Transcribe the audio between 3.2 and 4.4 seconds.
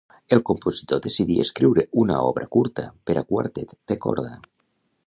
a quartet de corda.